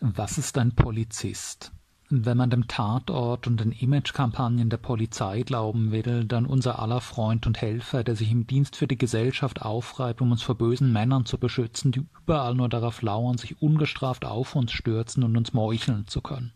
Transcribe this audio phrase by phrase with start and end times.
[0.00, 1.72] Was ist ein Polizist?
[2.10, 7.46] Wenn man dem Tatort und den Imagekampagnen der Polizei glauben will, dann unser aller Freund
[7.46, 11.24] und Helfer, der sich im Dienst für die Gesellschaft aufreibt, um uns vor bösen Männern
[11.24, 16.06] zu beschützen, die überall nur darauf lauern, sich ungestraft auf uns stürzen und uns meucheln
[16.06, 16.52] zu können.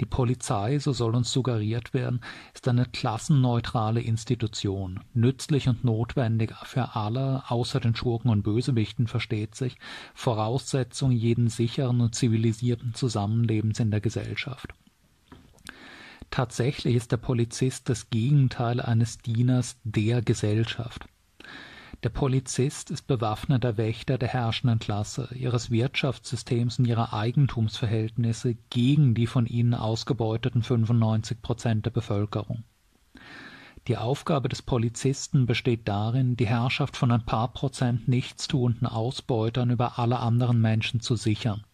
[0.00, 2.20] Die Polizei, so soll uns suggeriert werden,
[2.54, 9.56] ist eine klassenneutrale Institution, nützlich und notwendig für alle, außer den Schurken und Bösewichten versteht
[9.56, 9.76] sich,
[10.14, 14.72] Voraussetzung jeden sicheren und zivilisierten Zusammenlebens in der Gesellschaft.
[16.30, 21.06] Tatsächlich ist der Polizist das Gegenteil eines Dieners der Gesellschaft.
[22.04, 29.26] Der Polizist ist bewaffneter Wächter der herrschenden Klasse, ihres Wirtschaftssystems und ihrer Eigentumsverhältnisse gegen die
[29.26, 32.62] von ihnen ausgebeuteten 95 Prozent der Bevölkerung.
[33.88, 39.98] Die Aufgabe des Polizisten besteht darin, die Herrschaft von ein paar Prozent nichtstuenden Ausbeutern über
[39.98, 41.64] alle anderen Menschen zu sichern,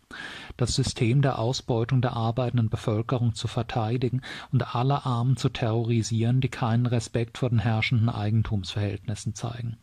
[0.57, 6.49] das System der Ausbeutung der arbeitenden Bevölkerung zu verteidigen und alle Armen zu terrorisieren, die
[6.49, 9.77] keinen Respekt vor den herrschenden Eigentumsverhältnissen zeigen.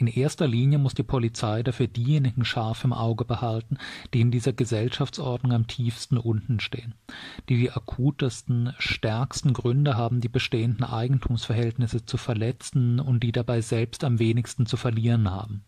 [0.00, 3.78] In erster Linie muss die Polizei dafür diejenigen scharf im Auge behalten,
[4.14, 6.94] die in dieser Gesellschaftsordnung am tiefsten unten stehen,
[7.48, 14.04] die die akutesten, stärksten Gründe haben, die bestehenden Eigentumsverhältnisse zu verletzen und die dabei selbst
[14.04, 15.64] am wenigsten zu verlieren haben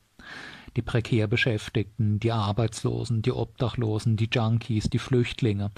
[0.76, 5.70] die prekär Beschäftigten, die Arbeitslosen, die Obdachlosen, die Junkies, die Flüchtlinge,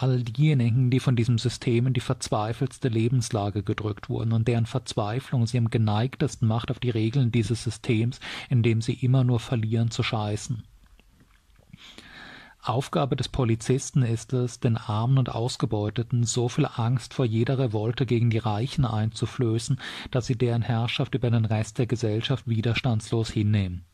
[0.00, 5.46] all diejenigen, die von diesem System in die verzweifelste Lebenslage gedrückt wurden und deren Verzweiflung
[5.46, 9.90] sie am geneigtesten macht, auf die Regeln dieses Systems, in dem sie immer nur verlieren,
[9.90, 10.62] zu scheißen.
[12.66, 18.06] Aufgabe des Polizisten ist es, den Armen und Ausgebeuteten so viel Angst vor jeder Revolte
[18.06, 23.84] gegen die Reichen einzuflößen, dass sie deren Herrschaft über den Rest der Gesellschaft widerstandslos hinnehmen.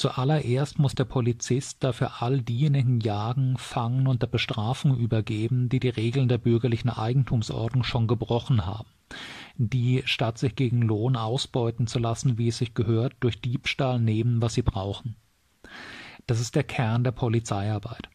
[0.00, 5.90] Zuallererst muss der Polizist dafür all diejenigen jagen, fangen und der Bestrafung übergeben, die die
[5.90, 8.88] Regeln der bürgerlichen Eigentumsordnung schon gebrochen haben,
[9.58, 14.40] die, statt sich gegen Lohn ausbeuten zu lassen, wie es sich gehört, durch Diebstahl nehmen,
[14.40, 15.16] was sie brauchen.
[16.26, 18.08] Das ist der Kern der Polizeiarbeit.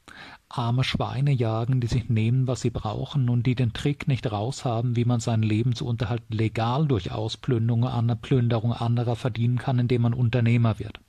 [0.50, 4.96] Arme Schweine jagen, die sich nehmen, was sie brauchen und die den Trick nicht raushaben,
[4.96, 7.88] wie man seinen Lebensunterhalt legal durch Ausplünderung,
[8.24, 11.00] Plünderung anderer verdienen kann, indem man Unternehmer wird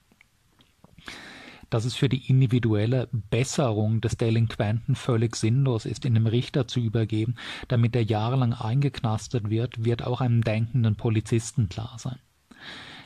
[1.77, 6.81] dass es für die individuelle Besserung des Delinquenten völlig sinnlos ist, ihn dem Richter zu
[6.81, 7.35] übergeben,
[7.69, 12.19] damit er jahrelang eingeknastet wird, wird auch einem denkenden Polizisten klar sein.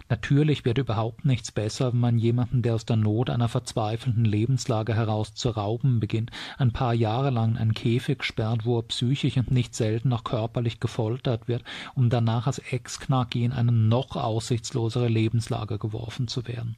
[0.09, 4.95] Natürlich wird überhaupt nichts besser, wenn man jemanden, der aus der Not einer verzweifelten Lebenslage
[4.95, 9.37] heraus zu rauben beginnt, ein paar Jahre lang in einen Käfig sperrt, wo er psychisch
[9.37, 11.65] und nicht selten auch körperlich gefoltert wird,
[11.97, 16.77] um danach als Ex-Knacki in eine noch aussichtslosere Lebenslage geworfen zu werden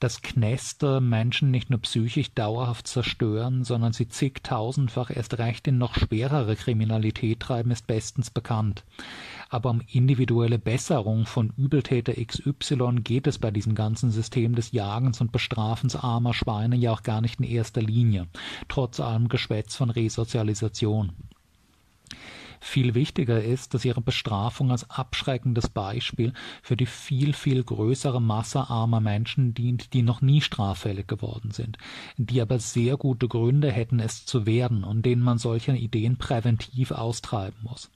[0.00, 5.94] dass Knäste Menschen nicht nur psychisch dauerhaft zerstören, sondern sie zigtausendfach erst recht in noch
[5.94, 8.84] schwerere Kriminalität treiben, ist bestens bekannt.
[9.48, 15.20] Aber um individuelle Besserung von Übeltäter XY geht es bei diesem ganzen System des Jagens
[15.20, 18.26] und Bestrafens armer Schweine ja auch gar nicht in erster Linie,
[18.68, 21.12] trotz allem Geschwätz von Resozialisation.
[22.66, 26.32] Viel wichtiger ist, dass ihre Bestrafung als abschreckendes Beispiel
[26.62, 31.78] für die viel, viel größere Masse armer Menschen dient, die noch nie straffällig geworden sind,
[32.16, 36.90] die aber sehr gute Gründe hätten, es zu werden und denen man solche Ideen präventiv
[36.90, 37.88] austreiben muss.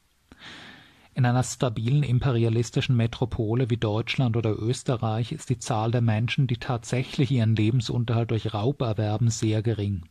[1.15, 6.59] In einer stabilen imperialistischen Metropole wie Deutschland oder Österreich ist die Zahl der Menschen, die
[6.59, 10.05] tatsächlich ihren Lebensunterhalt durch Raub erwerben, sehr gering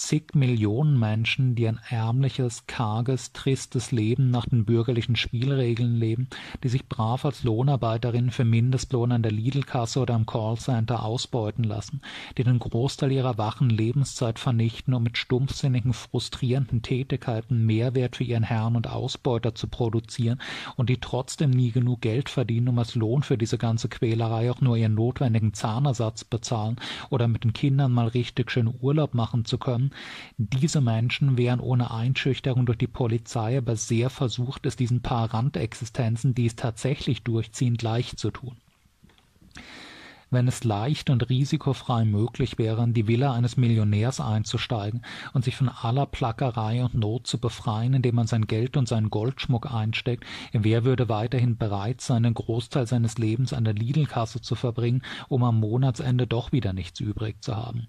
[0.00, 6.28] zig Millionen Menschen, die ein ärmliches, karges, tristes Leben nach den bürgerlichen Spielregeln leben,
[6.64, 12.00] die sich brav als Lohnarbeiterinnen für Mindestlohn an der Lidl-Kasse oder am Callcenter ausbeuten lassen,
[12.38, 18.42] die den Großteil ihrer wachen Lebenszeit vernichten, um mit stumpfsinnigen, frustrierenden Tätigkeiten Mehrwert für ihren
[18.42, 20.40] Herrn und Ausbeuter zu produzieren
[20.76, 24.62] und die trotzdem nie genug Geld verdienen, um als Lohn für diese ganze Quälerei auch
[24.62, 26.76] nur ihren notwendigen Zahnersatz bezahlen
[27.10, 29.89] oder mit den Kindern mal richtig schön Urlaub machen zu können,
[30.36, 36.34] diese Menschen wären ohne Einschüchterung durch die Polizei aber sehr versucht, es diesen paar Randexistenzen,
[36.34, 38.56] die es tatsächlich durchziehen, gleich zu tun.
[40.32, 45.02] Wenn es leicht und risikofrei möglich wäre, in die Villa eines Millionärs einzusteigen
[45.32, 49.10] und sich von aller Plackerei und Not zu befreien, indem man sein Geld und seinen
[49.10, 54.54] Goldschmuck einsteckt, wer würde weiterhin bereit sein, einen Großteil seines Lebens an der Lidl-Kasse zu
[54.54, 57.88] verbringen, um am Monatsende doch wieder nichts übrig zu haben?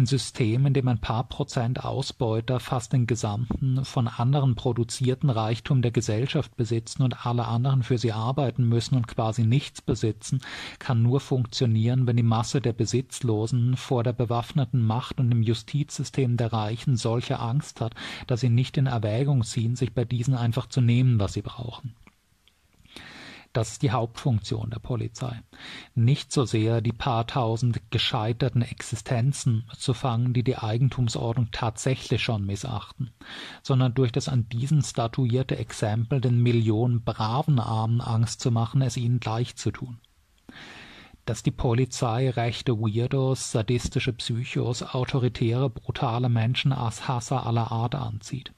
[0.00, 5.82] Ein System, in dem ein paar Prozent Ausbeuter fast den gesamten von anderen produzierten Reichtum
[5.82, 10.40] der Gesellschaft besitzen und alle anderen für sie arbeiten müssen und quasi nichts besitzen,
[10.78, 16.38] kann nur funktionieren, wenn die Masse der Besitzlosen vor der bewaffneten Macht und dem Justizsystem
[16.38, 17.92] der Reichen solche Angst hat,
[18.26, 21.94] dass sie nicht in Erwägung ziehen, sich bei diesen einfach zu nehmen, was sie brauchen.
[23.52, 25.42] Das ist die Hauptfunktion der Polizei.
[25.96, 32.46] Nicht so sehr die paar tausend gescheiterten Existenzen zu fangen, die die Eigentumsordnung tatsächlich schon
[32.46, 33.10] missachten,
[33.62, 38.96] sondern durch das an diesen statuierte Exempel den Millionen braven Armen Angst zu machen, es
[38.96, 39.98] ihnen gleich zu tun
[41.26, 48.52] dass die Polizei rechte Weirdos, sadistische Psychos, autoritäre, brutale Menschen als Hasser aller Art anzieht.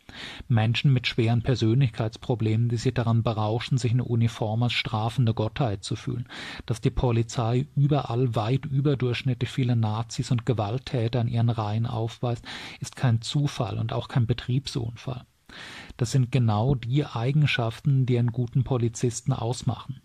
[0.49, 5.97] Menschen mit schweren Persönlichkeitsproblemen, die sich daran berauschen, sich in Uniform als strafende Gottheit zu
[5.97, 6.29] fühlen.
[6.67, 12.44] Dass die Polizei überall weit überdurchschnittlich viele Nazis und Gewalttäter in ihren Reihen aufweist,
[12.81, 15.25] ist kein Zufall und auch kein Betriebsunfall.
[15.97, 20.00] Das sind genau die Eigenschaften, die einen guten Polizisten ausmachen.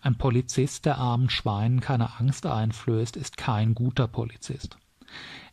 [0.00, 4.76] Ein Polizist, der armen Schweinen keine Angst einflößt, ist kein guter Polizist.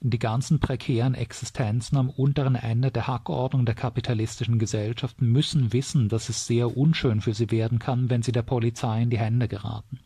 [0.02, 6.30] Die ganzen prekären Existenzen am unteren Ende der Hackordnung der kapitalistischen Gesellschaft müssen wissen, dass
[6.30, 10.00] es sehr unschön für sie werden kann, wenn sie der Polizei in die Hände geraten.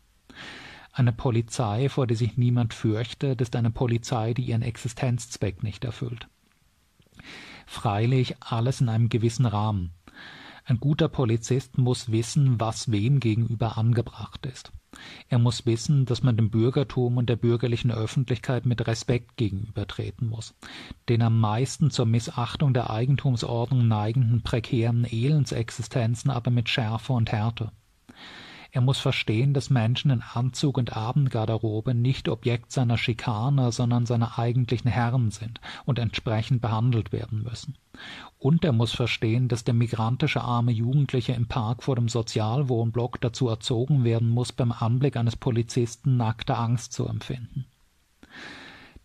[0.92, 6.28] Eine Polizei, vor der sich niemand fürchtet, ist eine Polizei, die ihren Existenzzweck nicht erfüllt.
[7.66, 9.92] Freilich alles in einem gewissen Rahmen.
[10.66, 14.72] Ein guter Polizist muss wissen, was wem gegenüber angebracht ist.
[15.30, 20.56] Er muss wissen, dass man dem Bürgertum und der bürgerlichen Öffentlichkeit mit Respekt gegenübertreten muss.
[21.10, 27.72] Den am meisten zur Missachtung der Eigentumsordnung neigenden prekären Elendsexistenzen aber mit Schärfe und Härte.
[28.76, 34.38] Er muss verstehen, dass Menschen in Anzug und Abendgarderobe nicht Objekt seiner Schikane, sondern seiner
[34.38, 37.78] eigentlichen Herren sind und entsprechend behandelt werden müssen.
[38.38, 43.48] Und er muss verstehen, dass der migrantische arme Jugendliche im Park vor dem Sozialwohnblock dazu
[43.48, 47.68] erzogen werden muss, beim Anblick eines Polizisten nackte Angst zu empfinden.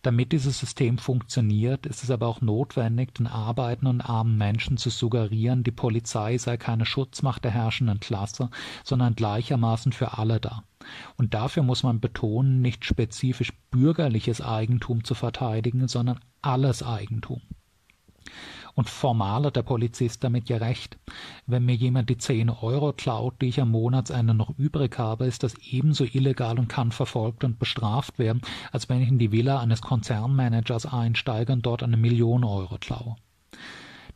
[0.03, 4.89] Damit dieses System funktioniert, ist es aber auch notwendig, den arbeitenden und armen Menschen zu
[4.89, 8.51] suggerieren, die Polizei sei keine Schutzmacht der herrschenden Klasse,
[8.83, 10.65] sondern gleichermaßen für alle da.
[11.17, 17.43] Und dafür muss man betonen, nicht spezifisch bürgerliches Eigentum zu verteidigen, sondern alles Eigentum.
[18.81, 20.97] Und formal hat der Polizist damit ja recht.
[21.47, 25.43] Wenn mir jemand die zehn Euro klaut, die ich am Monatsende noch übrig habe, ist
[25.43, 28.41] das ebenso illegal und kann verfolgt und bestraft werden,
[28.73, 33.17] als wenn ich in die Villa eines Konzernmanagers einsteige und dort eine Million Euro klaue.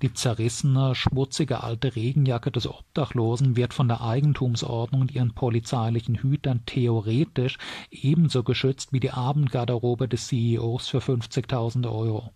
[0.01, 6.63] Die zerrissene, schmutzige alte Regenjacke des Obdachlosen wird von der Eigentumsordnung und ihren polizeilichen Hütern
[6.65, 7.59] theoretisch
[7.91, 12.33] ebenso geschützt wie die Abendgarderobe des CEOs für 50.000 Euro.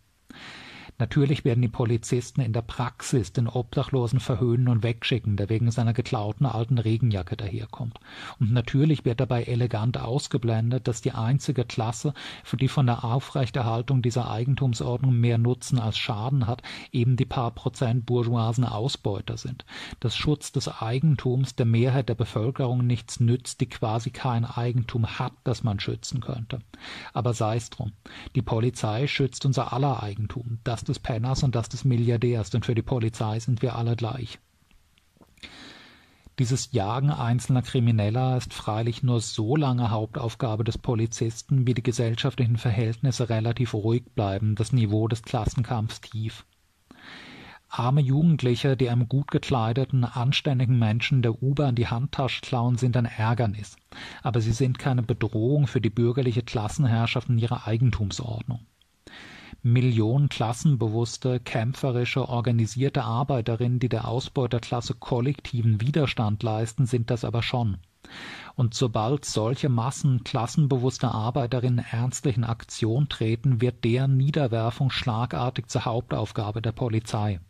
[0.99, 5.93] Natürlich werden die Polizisten in der Praxis den Obdachlosen verhöhnen und wegschicken, der wegen seiner
[5.93, 8.01] geklauten alten Regenjacke daherkommt.
[8.41, 14.03] Und natürlich wird dabei elegant ausgeblendet, dass die einzige Klasse, für die von der Aufrechterhaltung
[14.03, 19.65] dieser Eigentumsordnung mehr Nutzen als Schaden hat, eben die paar Prozent bourgeoisen Ausbeuter sind.
[20.01, 25.35] Das Schutz des Eigentums der Mehrheit der Bevölkerung nichts nützt, die quasi kein Eigentum hat,
[25.45, 26.59] das man schützen könnte.
[27.13, 27.93] Aber sei's drum.
[28.35, 32.75] Die Polizei schützt unser aller Eigentum, das des Penners und das des Milliardärs, denn für
[32.75, 34.39] die Polizei sind wir alle gleich.
[36.39, 42.59] Dieses Jagen einzelner Krimineller ist freilich nur so lange Hauptaufgabe des Polizisten, wie die gesellschaftlichen
[42.59, 46.45] Verhältnisse relativ ruhig bleiben, das Niveau des Klassenkampfs tief.
[47.71, 53.05] Arme Jugendliche, die einem gut gekleideten, anständigen Menschen der U-Bahn die Handtasche klauen, sind ein
[53.05, 53.77] Ärgernis,
[54.23, 58.61] aber sie sind keine Bedrohung für die bürgerliche Klassenherrschaft in ihrer Eigentumsordnung.
[59.63, 67.79] Millionen klassenbewusste, kämpferische, organisierte Arbeiterinnen, die der Ausbeuterklasse kollektiven Widerstand leisten, sind das aber schon.
[68.55, 75.85] Und sobald solche Massen klassenbewusster Arbeiterinnen ernstlich in Aktion treten, wird deren Niederwerfung schlagartig zur
[75.85, 77.41] Hauptaufgabe der Polizei.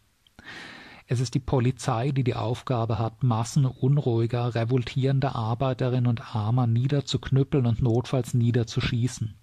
[1.07, 7.64] Es ist die Polizei, die die Aufgabe hat, Massen unruhiger, revoltierender Arbeiterinnen und Armer niederzuknüppeln
[7.64, 9.35] und notfalls niederzuschießen.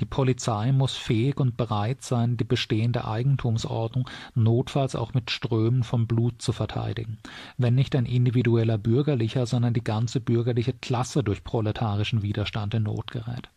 [0.00, 6.06] Die Polizei muss fähig und bereit sein, die bestehende Eigentumsordnung notfalls auch mit Strömen von
[6.06, 7.18] Blut zu verteidigen,
[7.58, 13.12] wenn nicht ein individueller Bürgerlicher, sondern die ganze bürgerliche Klasse durch proletarischen Widerstand in Not
[13.12, 13.48] gerät.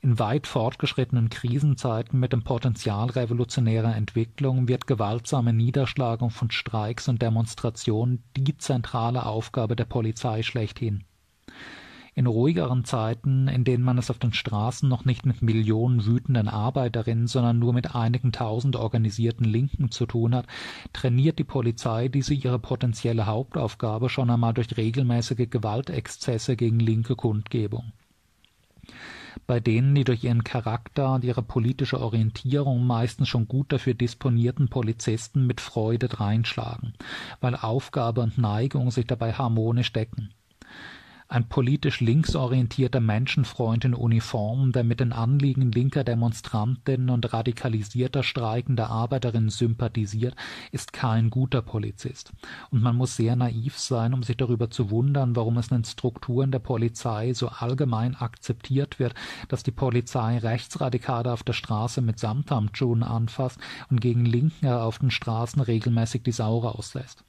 [0.00, 7.22] In weit fortgeschrittenen Krisenzeiten mit dem Potenzial revolutionärer Entwicklung wird gewaltsame Niederschlagung von Streiks und
[7.22, 11.02] Demonstrationen die zentrale Aufgabe der Polizei schlechthin.
[12.18, 16.48] In ruhigeren Zeiten, in denen man es auf den Straßen noch nicht mit Millionen wütenden
[16.48, 20.46] Arbeiterinnen, sondern nur mit einigen tausend organisierten Linken zu tun hat,
[20.94, 27.92] trainiert die Polizei diese ihre potenzielle Hauptaufgabe schon einmal durch regelmäßige Gewaltexzesse gegen linke Kundgebung.
[29.46, 34.68] Bei denen die durch ihren Charakter und ihre politische Orientierung meistens schon gut dafür disponierten
[34.68, 36.94] Polizisten mit Freude dreinschlagen,
[37.42, 40.30] weil Aufgabe und Neigung sich dabei harmonisch decken
[41.28, 48.90] ein politisch linksorientierter Menschenfreund in Uniform, der mit den Anliegen linker Demonstrantinnen und radikalisierter streikender
[48.90, 50.36] Arbeiterinnen sympathisiert,
[50.70, 52.32] ist kein guter Polizist.
[52.70, 55.84] Und man muss sehr naiv sein, um sich darüber zu wundern, warum es in den
[55.84, 59.14] Strukturen der Polizei so allgemein akzeptiert wird,
[59.48, 63.58] dass die Polizei Rechtsradikale auf der Straße mit Samthandschuhen anfasst
[63.90, 67.24] und gegen Linke auf den Straßen regelmäßig die Sau rauslässt.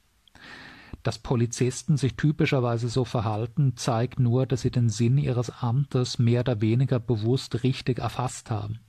[1.02, 6.40] Dass Polizisten sich typischerweise so verhalten, zeigt nur, dass sie den Sinn ihres Amtes mehr
[6.40, 8.80] oder weniger bewusst richtig erfasst haben.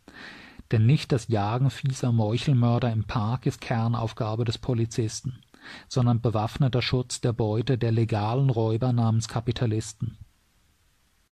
[0.72, 5.39] Denn nicht das Jagen fieser Meuchelmörder im Park ist Kernaufgabe des Polizisten,
[5.88, 10.18] sondern bewaffneter Schutz der Beute der legalen Räuber namens Kapitalisten.